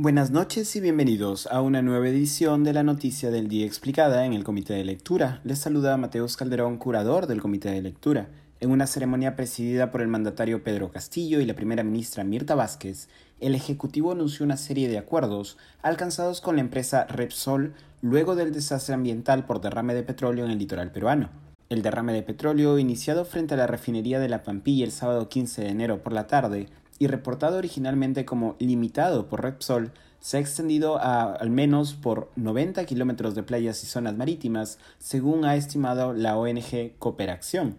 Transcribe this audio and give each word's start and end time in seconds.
Buenas 0.00 0.30
noches 0.30 0.76
y 0.76 0.80
bienvenidos 0.80 1.48
a 1.48 1.60
una 1.60 1.82
nueva 1.82 2.08
edición 2.08 2.62
de 2.62 2.72
la 2.72 2.84
Noticia 2.84 3.32
del 3.32 3.48
Día 3.48 3.66
Explicada 3.66 4.24
en 4.26 4.32
el 4.32 4.44
Comité 4.44 4.74
de 4.74 4.84
Lectura. 4.84 5.40
Les 5.42 5.58
saluda 5.58 5.96
Mateus 5.96 6.36
Calderón, 6.36 6.78
curador 6.78 7.26
del 7.26 7.40
Comité 7.40 7.72
de 7.72 7.82
Lectura. 7.82 8.28
En 8.60 8.70
una 8.70 8.86
ceremonia 8.86 9.34
presidida 9.34 9.90
por 9.90 10.00
el 10.00 10.06
mandatario 10.06 10.62
Pedro 10.62 10.92
Castillo 10.92 11.40
y 11.40 11.46
la 11.46 11.56
primera 11.56 11.82
ministra 11.82 12.22
Mirta 12.22 12.54
Vázquez, 12.54 13.08
el 13.40 13.56
Ejecutivo 13.56 14.12
anunció 14.12 14.46
una 14.46 14.56
serie 14.56 14.88
de 14.88 14.98
acuerdos 14.98 15.58
alcanzados 15.82 16.40
con 16.40 16.54
la 16.54 16.60
empresa 16.60 17.04
Repsol 17.06 17.74
luego 18.00 18.36
del 18.36 18.52
desastre 18.52 18.94
ambiental 18.94 19.46
por 19.46 19.60
derrame 19.60 19.94
de 19.94 20.04
petróleo 20.04 20.44
en 20.44 20.52
el 20.52 20.58
litoral 20.58 20.92
peruano. 20.92 21.30
El 21.70 21.82
derrame 21.82 22.12
de 22.12 22.22
petróleo, 22.22 22.78
iniciado 22.78 23.24
frente 23.24 23.54
a 23.54 23.56
la 23.56 23.66
refinería 23.66 24.20
de 24.20 24.28
La 24.28 24.44
Pampilla 24.44 24.84
el 24.84 24.92
sábado 24.92 25.28
15 25.28 25.62
de 25.62 25.68
enero 25.68 26.04
por 26.04 26.12
la 26.12 26.28
tarde, 26.28 26.68
y 26.98 27.06
reportado 27.06 27.58
originalmente 27.58 28.24
como 28.24 28.56
limitado 28.58 29.28
por 29.28 29.42
Repsol, 29.42 29.92
se 30.20 30.36
ha 30.36 30.40
extendido 30.40 30.98
a 30.98 31.32
al 31.32 31.50
menos 31.50 31.94
por 31.94 32.30
90 32.36 32.84
kilómetros 32.84 33.34
de 33.34 33.42
playas 33.42 33.82
y 33.84 33.86
zonas 33.86 34.16
marítimas, 34.16 34.78
según 34.98 35.44
ha 35.44 35.56
estimado 35.56 36.12
la 36.12 36.36
ONG 36.36 36.96
Cooperación. 36.98 37.76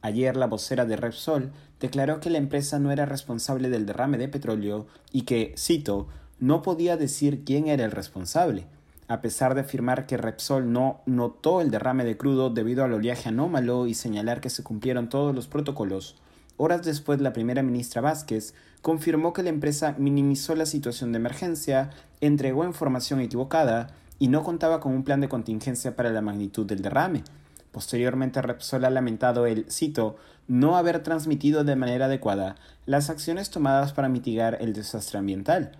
Ayer 0.00 0.36
la 0.36 0.46
vocera 0.46 0.84
de 0.84 0.96
Repsol 0.96 1.52
declaró 1.80 2.20
que 2.20 2.30
la 2.30 2.38
empresa 2.38 2.78
no 2.78 2.92
era 2.92 3.06
responsable 3.06 3.68
del 3.68 3.86
derrame 3.86 4.18
de 4.18 4.28
petróleo 4.28 4.86
y 5.12 5.22
que, 5.22 5.54
cito, 5.58 6.08
no 6.38 6.62
podía 6.62 6.96
decir 6.96 7.44
quién 7.44 7.68
era 7.68 7.84
el 7.84 7.90
responsable, 7.90 8.66
a 9.08 9.20
pesar 9.20 9.54
de 9.54 9.60
afirmar 9.60 10.06
que 10.06 10.16
Repsol 10.16 10.72
no 10.72 11.02
notó 11.06 11.60
el 11.60 11.70
derrame 11.70 12.04
de 12.04 12.16
crudo 12.16 12.50
debido 12.50 12.84
al 12.84 12.94
oleaje 12.94 13.28
anómalo 13.28 13.86
y 13.86 13.94
señalar 13.94 14.40
que 14.40 14.50
se 14.50 14.62
cumplieron 14.62 15.08
todos 15.08 15.34
los 15.34 15.48
protocolos. 15.48 16.16
Horas 16.56 16.82
después, 16.84 17.20
la 17.20 17.32
primera 17.32 17.62
ministra 17.62 18.00
Vázquez 18.00 18.54
confirmó 18.82 19.32
que 19.32 19.42
la 19.42 19.48
empresa 19.48 19.94
minimizó 19.98 20.54
la 20.54 20.66
situación 20.66 21.12
de 21.12 21.18
emergencia, 21.18 21.90
entregó 22.20 22.64
información 22.64 23.20
equivocada 23.20 23.88
y 24.18 24.28
no 24.28 24.42
contaba 24.44 24.80
con 24.80 24.92
un 24.92 25.04
plan 25.04 25.20
de 25.20 25.28
contingencia 25.28 25.96
para 25.96 26.10
la 26.10 26.20
magnitud 26.20 26.66
del 26.66 26.82
derrame. 26.82 27.24
Posteriormente, 27.72 28.42
Repsol 28.42 28.84
ha 28.84 28.90
lamentado 28.90 29.46
el, 29.46 29.64
cito, 29.70 30.16
no 30.46 30.76
haber 30.76 31.02
transmitido 31.02 31.64
de 31.64 31.76
manera 31.76 32.06
adecuada 32.06 32.56
las 32.84 33.10
acciones 33.10 33.50
tomadas 33.50 33.92
para 33.92 34.08
mitigar 34.08 34.58
el 34.60 34.74
desastre 34.74 35.18
ambiental. 35.18 35.72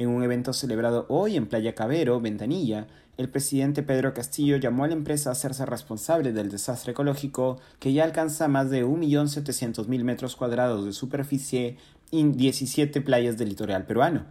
En 0.00 0.08
un 0.08 0.22
evento 0.22 0.54
celebrado 0.54 1.04
hoy 1.10 1.36
en 1.36 1.46
Playa 1.46 1.74
Cabero, 1.74 2.22
Ventanilla, 2.22 2.86
el 3.18 3.28
presidente 3.28 3.82
Pedro 3.82 4.14
Castillo 4.14 4.56
llamó 4.56 4.84
a 4.84 4.86
la 4.86 4.94
empresa 4.94 5.28
a 5.28 5.32
hacerse 5.32 5.66
responsable 5.66 6.32
del 6.32 6.50
desastre 6.50 6.92
ecológico 6.92 7.60
que 7.78 7.92
ya 7.92 8.04
alcanza 8.04 8.48
más 8.48 8.70
de 8.70 8.82
1.700.000 8.82 10.02
metros 10.02 10.36
cuadrados 10.36 10.86
de 10.86 10.94
superficie 10.94 11.76
y 12.10 12.22
17 12.24 13.02
playas 13.02 13.36
del 13.36 13.50
litoral 13.50 13.84
peruano. 13.84 14.24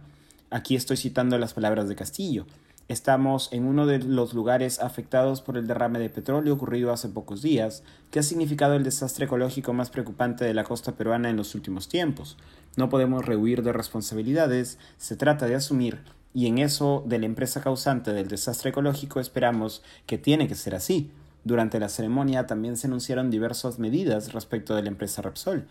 Aquí 0.50 0.74
estoy 0.74 0.96
citando 0.96 1.38
las 1.38 1.54
palabras 1.54 1.88
de 1.88 1.94
Castillo. 1.94 2.46
Estamos 2.90 3.50
en 3.52 3.66
uno 3.66 3.86
de 3.86 4.00
los 4.00 4.34
lugares 4.34 4.80
afectados 4.80 5.42
por 5.42 5.56
el 5.56 5.68
derrame 5.68 6.00
de 6.00 6.10
petróleo 6.10 6.54
ocurrido 6.54 6.90
hace 6.90 7.08
pocos 7.08 7.40
días, 7.40 7.84
que 8.10 8.18
ha 8.18 8.24
significado 8.24 8.74
el 8.74 8.82
desastre 8.82 9.26
ecológico 9.26 9.72
más 9.72 9.90
preocupante 9.90 10.44
de 10.44 10.54
la 10.54 10.64
costa 10.64 10.96
peruana 10.96 11.30
en 11.30 11.36
los 11.36 11.54
últimos 11.54 11.88
tiempos. 11.88 12.36
No 12.76 12.88
podemos 12.88 13.24
rehuir 13.24 13.62
de 13.62 13.72
responsabilidades, 13.72 14.76
se 14.98 15.14
trata 15.14 15.46
de 15.46 15.54
asumir, 15.54 16.00
y 16.34 16.48
en 16.48 16.58
eso 16.58 17.04
de 17.06 17.20
la 17.20 17.26
empresa 17.26 17.60
causante 17.60 18.12
del 18.12 18.26
desastre 18.26 18.70
ecológico 18.70 19.20
esperamos 19.20 19.84
que 20.06 20.18
tiene 20.18 20.48
que 20.48 20.56
ser 20.56 20.74
así. 20.74 21.12
Durante 21.44 21.78
la 21.78 21.90
ceremonia 21.90 22.48
también 22.48 22.76
se 22.76 22.88
anunciaron 22.88 23.30
diversas 23.30 23.78
medidas 23.78 24.32
respecto 24.32 24.74
de 24.74 24.82
la 24.82 24.88
empresa 24.88 25.22
Repsol. 25.22 25.68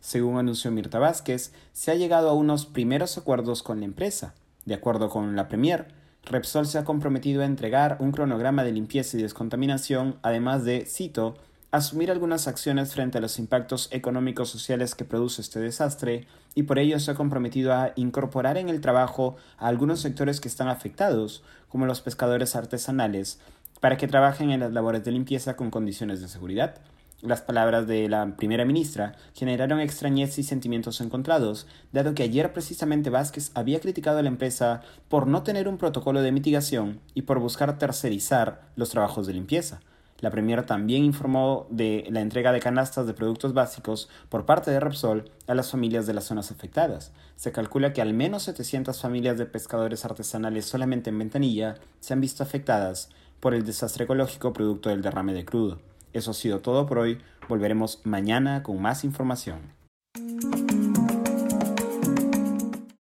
Según 0.00 0.38
anunció 0.38 0.70
Mirta 0.70 0.98
Vázquez, 0.98 1.52
se 1.74 1.90
ha 1.90 1.96
llegado 1.96 2.30
a 2.30 2.32
unos 2.32 2.64
primeros 2.64 3.18
acuerdos 3.18 3.62
con 3.62 3.80
la 3.80 3.84
empresa. 3.84 4.32
De 4.64 4.72
acuerdo 4.72 5.10
con 5.10 5.36
la 5.36 5.48
Premier, 5.48 6.00
Repsol 6.24 6.66
se 6.66 6.78
ha 6.78 6.84
comprometido 6.84 7.42
a 7.42 7.46
entregar 7.46 7.96
un 8.00 8.12
cronograma 8.12 8.64
de 8.64 8.72
limpieza 8.72 9.16
y 9.16 9.22
descontaminación, 9.22 10.16
además 10.22 10.64
de, 10.64 10.86
cito, 10.86 11.36
asumir 11.72 12.10
algunas 12.10 12.48
acciones 12.48 12.92
frente 12.92 13.18
a 13.18 13.20
los 13.20 13.38
impactos 13.38 13.88
económicos 13.92 14.50
sociales 14.50 14.94
que 14.94 15.04
produce 15.04 15.40
este 15.40 15.58
desastre 15.58 16.26
y 16.54 16.64
por 16.64 16.78
ello 16.78 17.00
se 17.00 17.10
ha 17.10 17.14
comprometido 17.14 17.72
a 17.72 17.92
incorporar 17.96 18.58
en 18.58 18.68
el 18.68 18.80
trabajo 18.80 19.36
a 19.56 19.68
algunos 19.68 20.00
sectores 20.00 20.40
que 20.40 20.48
están 20.48 20.68
afectados, 20.68 21.42
como 21.68 21.86
los 21.86 22.02
pescadores 22.02 22.54
artesanales, 22.54 23.40
para 23.80 23.96
que 23.96 24.06
trabajen 24.06 24.50
en 24.50 24.60
las 24.60 24.72
labores 24.72 25.02
de 25.02 25.12
limpieza 25.12 25.56
con 25.56 25.70
condiciones 25.70 26.20
de 26.20 26.28
seguridad. 26.28 26.76
Las 27.22 27.40
palabras 27.40 27.86
de 27.86 28.08
la 28.08 28.34
primera 28.36 28.64
ministra 28.64 29.14
generaron 29.32 29.78
extrañeza 29.78 30.40
y 30.40 30.44
sentimientos 30.44 31.00
encontrados, 31.00 31.68
dado 31.92 32.16
que 32.16 32.24
ayer 32.24 32.52
precisamente 32.52 33.10
Vázquez 33.10 33.52
había 33.54 33.78
criticado 33.78 34.18
a 34.18 34.22
la 34.22 34.28
empresa 34.28 34.82
por 35.08 35.28
no 35.28 35.44
tener 35.44 35.68
un 35.68 35.78
protocolo 35.78 36.20
de 36.20 36.32
mitigación 36.32 36.98
y 37.14 37.22
por 37.22 37.38
buscar 37.38 37.78
tercerizar 37.78 38.62
los 38.74 38.90
trabajos 38.90 39.28
de 39.28 39.34
limpieza. 39.34 39.82
La 40.18 40.30
Premier 40.30 40.66
también 40.66 41.04
informó 41.04 41.68
de 41.70 42.08
la 42.10 42.22
entrega 42.22 42.50
de 42.50 42.58
canastas 42.58 43.06
de 43.06 43.14
productos 43.14 43.54
básicos 43.54 44.08
por 44.28 44.44
parte 44.44 44.72
de 44.72 44.80
Repsol 44.80 45.30
a 45.46 45.54
las 45.54 45.70
familias 45.70 46.08
de 46.08 46.14
las 46.14 46.24
zonas 46.24 46.50
afectadas. 46.50 47.12
Se 47.36 47.52
calcula 47.52 47.92
que 47.92 48.02
al 48.02 48.14
menos 48.14 48.42
700 48.42 49.00
familias 49.00 49.38
de 49.38 49.46
pescadores 49.46 50.04
artesanales 50.04 50.64
solamente 50.64 51.10
en 51.10 51.20
Ventanilla 51.20 51.76
se 52.00 52.14
han 52.14 52.20
visto 52.20 52.42
afectadas 52.42 53.10
por 53.38 53.54
el 53.54 53.64
desastre 53.64 54.04
ecológico 54.04 54.52
producto 54.52 54.88
del 54.88 55.02
derrame 55.02 55.34
de 55.34 55.44
crudo. 55.44 55.91
Eso 56.12 56.32
ha 56.32 56.34
sido 56.34 56.60
todo 56.60 56.86
por 56.86 56.98
hoy. 56.98 57.18
Volveremos 57.48 58.00
mañana 58.04 58.62
con 58.62 58.80
más 58.80 59.04
información. 59.04 59.81